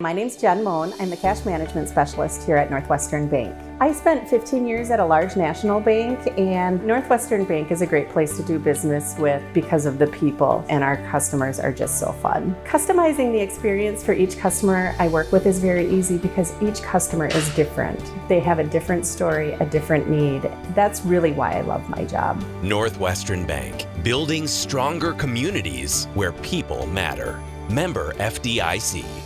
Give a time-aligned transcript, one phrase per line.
[0.00, 0.92] My name's Jen Moan.
[0.98, 3.54] I'm the cash management specialist here at Northwestern Bank.
[3.80, 8.08] I spent 15 years at a large national bank, and Northwestern Bank is a great
[8.08, 12.10] place to do business with because of the people, and our customers are just so
[12.10, 12.56] fun.
[12.64, 17.28] Customizing the experience for each customer I work with is very easy because each customer
[17.28, 18.02] is different.
[18.28, 20.42] They have a different story, a different need.
[20.74, 22.44] That's really why I love my job.
[22.64, 27.40] Northwestern Bank, building stronger communities where people matter.
[27.70, 29.23] Member FDIC.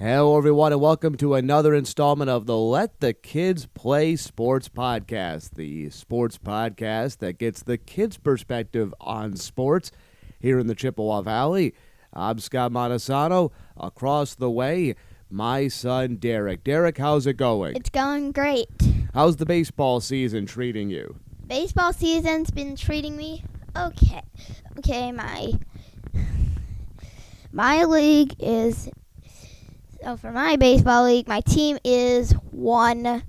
[0.00, 5.54] Hello, everyone, and welcome to another installment of the Let the Kids Play Sports Podcast,
[5.56, 9.90] the sports podcast that gets the kids' perspective on sports
[10.38, 11.74] here in the Chippewa Valley.
[12.12, 13.50] I'm Scott Montesano.
[13.76, 14.94] Across the way,
[15.28, 16.62] my son Derek.
[16.62, 17.74] Derek, how's it going?
[17.74, 18.68] It's going great.
[19.14, 21.16] How's the baseball season treating you?
[21.48, 23.42] Baseball season's been treating me
[23.76, 24.22] okay.
[24.78, 25.54] Okay, my
[27.50, 28.88] my league is
[30.02, 33.22] so for my baseball league, my team is one,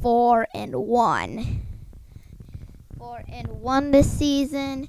[0.00, 1.62] four, and one.
[2.98, 4.88] Four and one this season.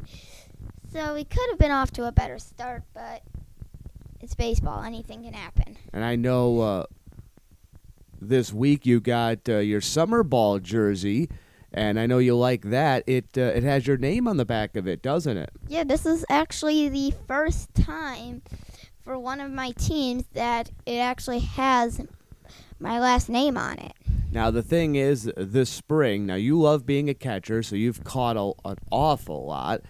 [0.92, 3.22] So we could have been off to a better start, but
[4.20, 4.84] it's baseball.
[4.84, 5.78] Anything can happen.
[5.94, 6.86] And I know uh,
[8.20, 11.30] this week you got uh, your summer ball jersey,
[11.72, 13.04] and I know you like that.
[13.08, 15.52] It uh, it has your name on the back of it, doesn't it?
[15.68, 18.42] Yeah, this is actually the first time
[19.10, 22.00] for one of my teams that it actually has
[22.80, 23.94] my last name on it.
[24.32, 28.38] Now the thing is, this spring, now you love being a catcher, so you've caught
[28.38, 29.82] a, an awful lot.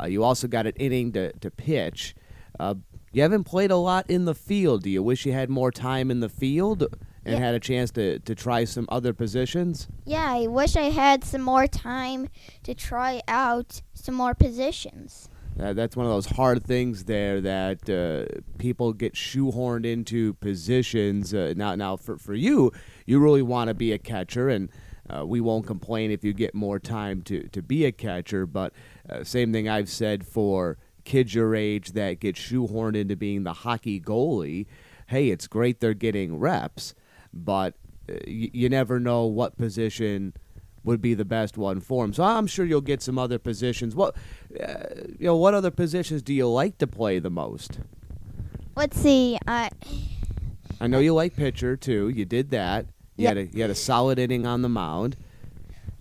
[0.00, 2.14] Uh, you also got an inning to to pitch.
[2.60, 2.76] Uh,
[3.10, 4.84] you haven't played a lot in the field.
[4.84, 6.82] Do you wish you had more time in the field
[7.24, 7.38] and Yeah.
[7.40, 9.88] had a chance to, to try some other positions?
[10.04, 12.28] Yeah, I wish I had some more time
[12.62, 15.28] to try out some more positions.
[15.60, 21.34] Uh, that's one of those hard things there that uh, people get shoehorned into positions.
[21.34, 22.70] Uh, now, now for, for you,
[23.06, 24.68] you really want to be a catcher, and
[25.10, 28.46] uh, we won't complain if you get more time to, to be a catcher.
[28.46, 28.72] But
[29.08, 33.52] uh, same thing I've said for kids your age that get shoehorned into being the
[33.52, 34.66] hockey goalie.
[35.08, 36.94] Hey, it's great they're getting reps,
[37.32, 37.74] but
[38.08, 40.34] uh, you never know what position
[40.88, 42.12] would be the best one for him.
[42.12, 43.94] So I'm sure you'll get some other positions.
[43.94, 44.16] What
[44.60, 44.74] uh,
[45.18, 47.78] you know, what other positions do you like to play the most?
[48.74, 49.38] Let's see.
[49.46, 49.70] I
[50.80, 52.08] I know you like pitcher too.
[52.08, 52.86] You did that.
[53.16, 53.28] You Yeah.
[53.30, 55.16] had a you had a solid inning on the mound.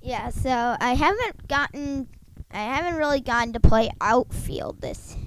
[0.02, 2.08] yeah, so I haven't gotten
[2.52, 5.18] I haven't really gotten to play outfield this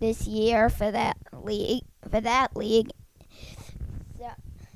[0.00, 2.90] this year for that league for that league.
[4.18, 4.28] So,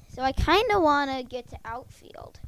[0.08, 2.40] so I kind of want to get to outfield.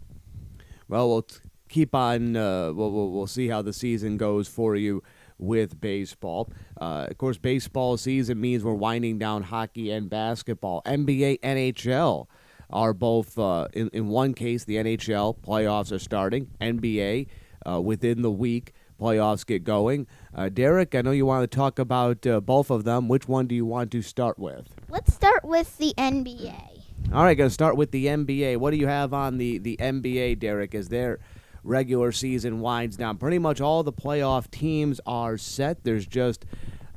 [0.89, 1.37] Well, we'll t-
[1.71, 2.37] keep on.
[2.37, 5.03] Uh, we'll, we'll we'll see how the season goes for you
[5.39, 6.53] with baseball.
[6.79, 10.83] Uh, of course, baseball season means we're winding down hockey and basketball.
[10.85, 12.27] NBA, NHL
[12.69, 13.39] are both.
[13.39, 16.51] Uh, in in one case, the NHL playoffs are starting.
[16.61, 17.29] NBA
[17.67, 18.75] uh, within the week.
[19.01, 20.07] Playoffs get going.
[20.35, 23.09] Uh, Derek, I know you want to talk about uh, both of them.
[23.09, 24.69] Which one do you want to start with?
[24.91, 26.83] Let's start with the NBA.
[27.11, 28.59] All right, going to start with the NBA.
[28.59, 31.19] What do you have on the, the NBA, Derek, Is their
[31.63, 33.19] regular season winds down?
[33.19, 35.85] Pretty much all the playoff teams are set.
[35.85, 36.45] There's just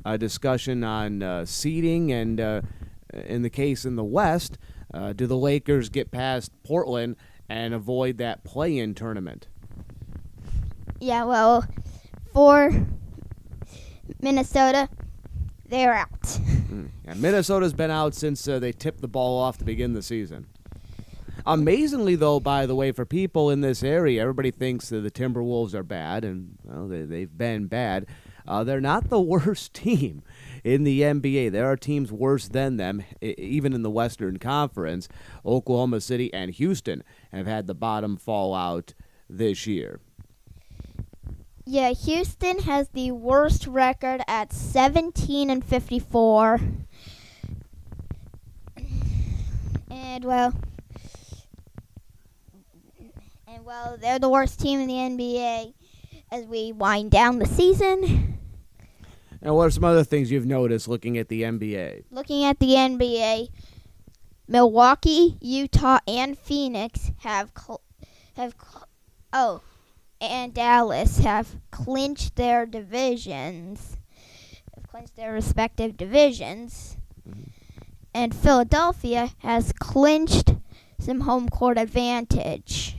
[0.04, 2.60] a discussion on uh, seeding, and uh,
[3.12, 4.58] in the case in the West,
[4.92, 7.16] uh, do the Lakers get past Portland
[7.48, 9.48] and avoid that play in tournament?
[11.00, 11.66] Yeah, well,
[12.32, 12.86] for
[14.20, 14.88] Minnesota,
[15.68, 16.38] they're out.
[17.06, 20.46] Yeah, Minnesota's been out since uh, they tipped the ball off to begin the season.
[21.46, 25.74] Amazingly, though, by the way, for people in this area, everybody thinks that the Timberwolves
[25.74, 28.06] are bad, and well, they, they've been bad.
[28.46, 30.22] Uh, they're not the worst team
[30.62, 31.52] in the NBA.
[31.52, 35.08] There are teams worse than them, e- even in the Western Conference.
[35.44, 38.94] Oklahoma City and Houston have had the bottom fall out
[39.28, 40.00] this year.
[41.66, 46.60] Yeah, Houston has the worst record at 17 and 54.
[49.90, 50.52] And well,
[53.64, 55.72] well, they're the worst team in the NBA
[56.30, 58.38] as we wind down the season.
[59.40, 62.04] And what are some other things you've noticed looking at the NBA?
[62.10, 63.48] Looking at the NBA,
[64.46, 67.80] Milwaukee, Utah, and Phoenix have cl-
[68.36, 68.88] have cl-
[69.32, 69.62] oh,
[70.20, 73.96] and Dallas have clinched their divisions,
[74.74, 77.44] have clinched their respective divisions, mm-hmm.
[78.12, 80.54] and Philadelphia has clinched
[80.98, 82.93] some home court advantage.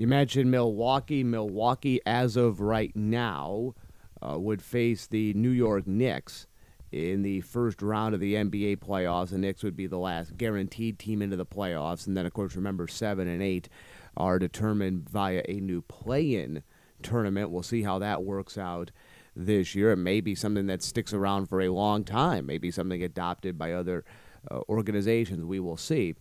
[0.00, 1.22] You mentioned Milwaukee.
[1.22, 3.74] Milwaukee, as of right now,
[4.22, 6.46] uh, would face the New York Knicks
[6.90, 9.28] in the first round of the NBA playoffs.
[9.28, 12.06] The Knicks would be the last guaranteed team into the playoffs.
[12.06, 13.68] And then, of course, remember, seven and eight
[14.16, 16.62] are determined via a new play in
[17.02, 17.50] tournament.
[17.50, 18.92] We'll see how that works out
[19.36, 19.92] this year.
[19.92, 23.74] It may be something that sticks around for a long time, maybe something adopted by
[23.74, 24.06] other
[24.50, 25.44] uh, organizations.
[25.44, 26.14] We will see.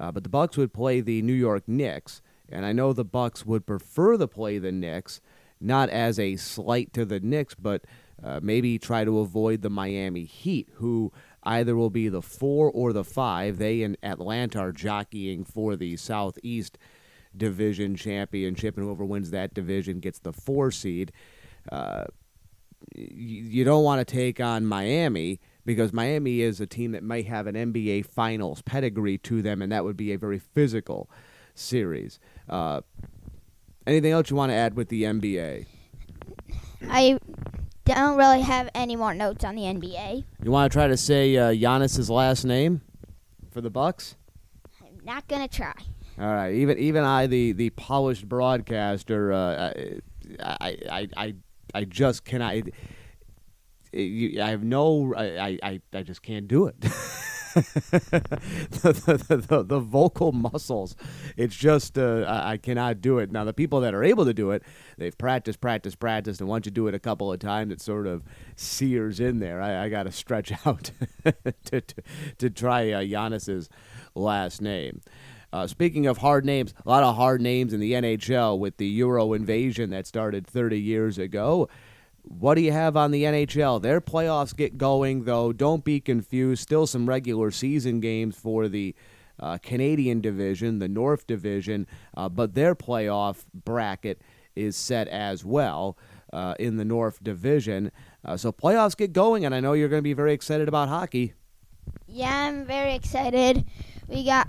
[0.00, 3.44] Uh, but the Bucks would play the New York Knicks, and I know the Bucks
[3.44, 5.20] would prefer to play the Knicks,
[5.60, 7.84] not as a slight to the Knicks, but
[8.22, 11.12] uh, maybe try to avoid the Miami Heat, who
[11.42, 13.58] either will be the four or the five.
[13.58, 16.78] They and Atlanta are jockeying for the Southeast
[17.36, 21.12] Division championship, and whoever wins that division gets the four seed.
[21.70, 22.04] Uh,
[22.94, 27.46] you don't want to take on Miami because Miami is a team that might have
[27.46, 31.10] an NBA Finals pedigree to them, and that would be a very physical
[31.58, 32.18] series.
[32.48, 32.80] Uh,
[33.86, 35.66] anything else you want to add with the NBA?
[36.88, 37.18] I
[37.84, 40.24] don't really have any more notes on the NBA.
[40.42, 42.82] You want to try to say uh, Giannis's last name
[43.50, 44.16] for the Bucks?
[44.82, 45.74] I'm not gonna try.
[46.18, 49.72] All right, even even I, the the polished broadcaster, uh,
[50.40, 51.34] I, I I
[51.74, 52.54] I just cannot.
[53.94, 55.14] I have no.
[55.16, 56.76] I I I just can't do it.
[57.90, 60.94] the, the, the, the, vocal muscles.
[61.38, 63.32] It's just uh, I cannot do it.
[63.32, 64.62] Now the people that are able to do it,
[64.98, 68.06] they've practiced, practiced, practiced, and once you do it a couple of times, it sort
[68.06, 68.22] of
[68.56, 69.62] sears in there.
[69.62, 70.90] I, I got to stretch out
[71.24, 71.82] to, to,
[72.36, 73.70] to try uh, Giannis's
[74.14, 75.00] last name.
[75.50, 78.86] Uh, speaking of hard names, a lot of hard names in the NHL with the
[78.88, 81.68] Euro invasion that started 30 years ago.
[82.28, 83.80] What do you have on the NHL?
[83.80, 85.52] Their playoffs get going, though.
[85.52, 86.62] Don't be confused.
[86.62, 88.94] Still some regular season games for the
[89.38, 91.86] uh, Canadian division, the North division,
[92.16, 94.22] uh, but their playoff bracket
[94.56, 95.96] is set as well
[96.32, 97.92] uh, in the North division.
[98.24, 100.88] Uh, so playoffs get going, and I know you're going to be very excited about
[100.88, 101.34] hockey.
[102.08, 103.64] Yeah, I'm very excited.
[104.08, 104.48] We got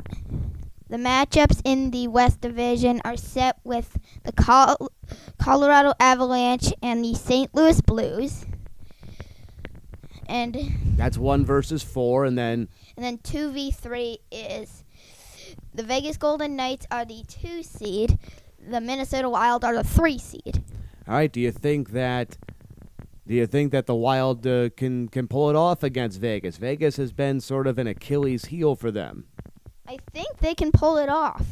[0.90, 4.92] the matchups in the West Division are set with the Col-
[5.38, 7.54] Colorado Avalanche and the St.
[7.54, 8.46] Louis Blues.
[10.28, 10.58] And
[10.98, 12.68] that's one versus four, and then
[12.98, 14.84] and then two v three is
[15.74, 18.18] the Vegas Golden Knights are the two seed,
[18.60, 20.64] the Minnesota Wild are the three seed.
[21.08, 21.32] All right.
[21.32, 22.38] Do you think that?
[23.26, 26.58] Do you think that the Wild uh, can can pull it off against Vegas?
[26.58, 29.26] Vegas has been sort of an Achilles heel for them.
[29.88, 31.46] I think they can pull it off.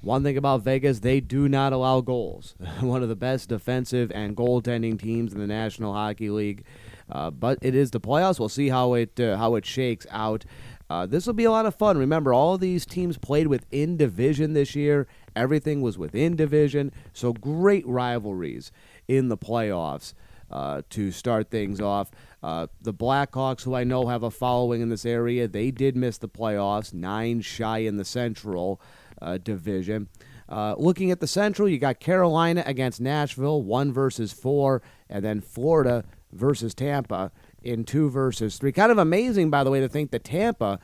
[0.00, 2.56] One thing about Vegas, they do not allow goals.
[2.80, 6.64] One of the best defensive and goaltending teams in the National Hockey League.
[7.10, 8.40] Uh, but it is the playoffs.
[8.40, 10.44] We'll see how it uh, how it shakes out.
[10.90, 11.98] Uh, this will be a lot of fun.
[11.98, 15.06] Remember, all these teams played within division this year.
[15.36, 18.72] Everything was within division, so great rivalries
[19.06, 20.14] in the playoffs
[20.50, 22.10] uh, to start things off.
[22.42, 26.18] Uh, the Blackhawks, who I know have a following in this area, they did miss
[26.18, 28.80] the playoffs, nine shy in the Central
[29.20, 30.08] uh, Division.
[30.48, 35.40] Uh, looking at the Central, you got Carolina against Nashville, one versus four, and then
[35.40, 37.30] Florida versus Tampa
[37.62, 38.72] in two versus three.
[38.72, 40.78] Kind of amazing, by the way, to think that Tampa,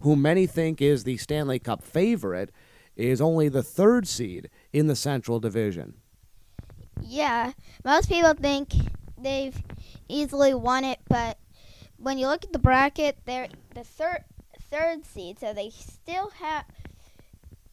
[0.00, 2.50] who many think is the Stanley Cup favorite,
[2.96, 5.94] is only the third seed in the Central Division.
[7.00, 7.52] Yeah,
[7.84, 8.72] most people think
[9.22, 9.62] they've
[10.08, 11.38] easily won it, but
[11.96, 14.24] when you look at the bracket, they're the third
[14.70, 16.64] third seed, so they still have.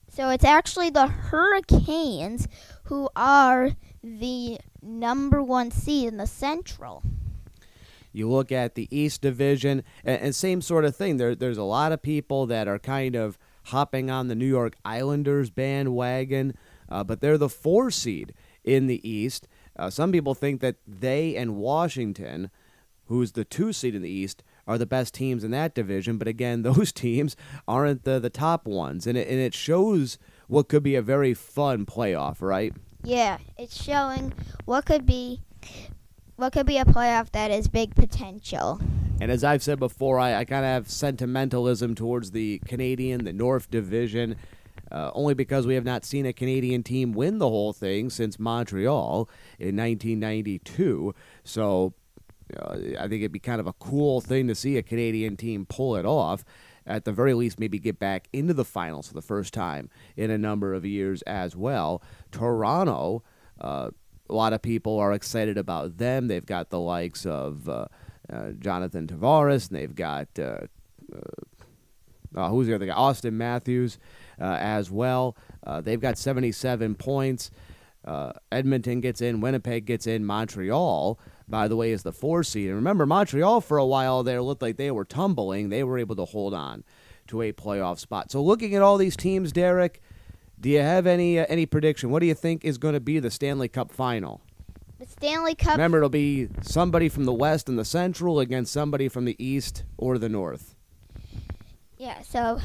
[0.09, 2.47] So it's actually the Hurricanes
[2.85, 3.71] who are
[4.03, 7.03] the number one seed in the Central.
[8.11, 11.17] You look at the East Division, and, and same sort of thing.
[11.17, 14.75] There, there's a lot of people that are kind of hopping on the New York
[14.83, 16.55] Islanders bandwagon,
[16.89, 18.33] uh, but they're the four seed
[18.63, 19.47] in the East.
[19.79, 22.51] Uh, some people think that they and Washington,
[23.05, 26.17] who's the two seed in the East, are the best teams in that division.
[26.17, 27.35] But again, those teams
[27.67, 29.07] aren't the, the top ones.
[29.07, 30.17] And it, and it shows
[30.47, 32.73] what could be a very fun playoff, right?
[33.03, 34.33] Yeah, it's showing
[34.65, 35.41] what could be
[36.35, 38.79] what could be a playoff that is big potential.
[39.21, 43.33] And as I've said before, I, I kind of have sentimentalism towards the Canadian, the
[43.33, 44.37] North Division
[44.91, 48.39] uh, only because we have not seen a Canadian team win the whole thing since
[48.39, 49.29] Montreal
[49.59, 51.13] in 1992.
[51.43, 51.93] So
[52.57, 55.65] uh, I think it'd be kind of a cool thing to see a Canadian team
[55.65, 56.43] pull it off.
[56.85, 60.31] At the very least, maybe get back into the finals for the first time in
[60.31, 62.01] a number of years as well.
[62.31, 63.21] Toronto,
[63.61, 63.91] uh,
[64.27, 66.27] a lot of people are excited about them.
[66.27, 67.85] They've got the likes of uh,
[68.31, 70.61] uh, Jonathan Tavares, and they've got uh,
[72.35, 72.95] uh, who's the other guy?
[72.95, 73.97] Auston Matthews
[74.45, 75.35] as well.
[75.65, 77.51] Uh, they've got 77 points.
[78.05, 81.19] Uh, Edmonton gets in, Winnipeg gets in, Montreal
[81.49, 82.67] by the way, is the four seed.
[82.67, 85.69] And remember, Montreal for a while there looked like they were tumbling.
[85.69, 86.83] They were able to hold on
[87.27, 88.31] to a playoff spot.
[88.31, 90.01] So looking at all these teams, Derek,
[90.59, 92.11] do you have any uh, any prediction?
[92.11, 94.41] What do you think is going to be the Stanley Cup final?
[94.99, 95.71] The Stanley Cup.
[95.71, 99.83] Remember, it'll be somebody from the West and the Central against somebody from the East
[99.97, 100.75] or the North.
[101.97, 102.59] Yeah, so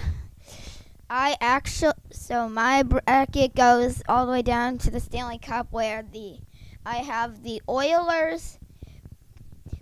[1.10, 6.02] I actually so my bracket goes all the way down to the Stanley Cup where
[6.02, 6.38] the
[6.86, 8.58] I have the Oilers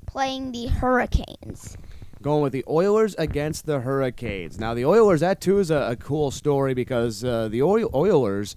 [0.07, 1.77] playing the Hurricanes.
[2.21, 4.59] Going with the Oilers against the Hurricanes.
[4.59, 8.55] Now, the Oilers, that too is a, a cool story because uh, the Oil- Oilers,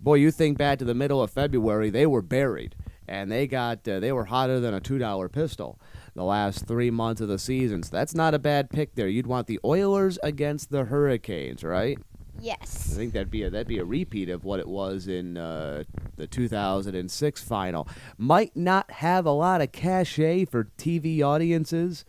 [0.00, 2.74] boy, you think back to the middle of February, they were buried.
[3.08, 5.78] And they got uh, they were hotter than a two dollar pistol
[6.14, 7.82] the last three months of the season.
[7.82, 9.08] So that's not a bad pick there.
[9.08, 11.98] You'd want the Oilers against the Hurricanes, right?
[12.40, 12.92] Yes.
[12.92, 15.84] I think that'd be a that'd be a repeat of what it was in uh,
[16.16, 17.88] the 2006 final.
[18.18, 22.04] Might not have a lot of cachet for TV audiences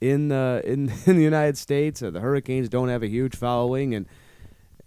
[0.00, 2.02] in the in, in the United States.
[2.02, 4.06] Uh, the Hurricanes don't have a huge following, and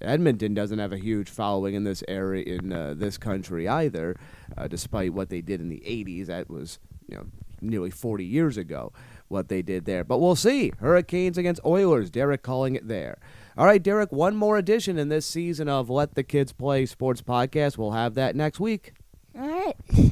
[0.01, 4.15] Edmonton doesn't have a huge following in this area in uh, this country either.
[4.57, 7.25] Uh, despite what they did in the 80s, that was you know
[7.61, 8.91] nearly 40 years ago
[9.27, 10.03] what they did there.
[10.03, 10.71] But we'll see.
[10.79, 12.09] Hurricanes against Oilers.
[12.09, 13.17] Derek calling it there.
[13.57, 17.21] All right, Derek, one more edition in this season of Let the Kids Play Sports
[17.21, 17.77] Podcast.
[17.77, 18.93] We'll have that next week.
[19.37, 20.11] All right.